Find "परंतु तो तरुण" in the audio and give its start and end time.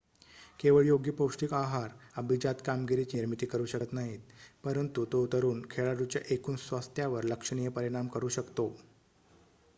4.63-5.61